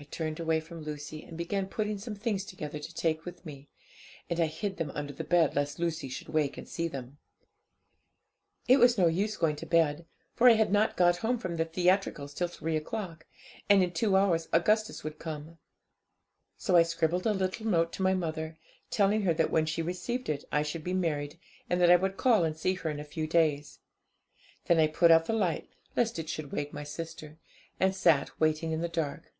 [0.00, 3.68] 'I turned away from Lucy, and began putting some things together to take with me,
[4.30, 7.18] and I hid them under the bed, lest Lucy should wake and see them.
[8.68, 11.64] It was no use going to bed, for I had not got home from the
[11.64, 13.26] theatricals till three o'clock,
[13.68, 15.58] and in two hours Augustus would come.
[16.56, 18.56] So I scribbled a little note to my mother,
[18.90, 22.16] telling her that when she received it I should be married, and that I would
[22.16, 23.80] call and see her in a few days.
[24.66, 27.40] Then I put out the light, lest it should wake my sister,
[27.80, 29.34] and sat waiting in the dark.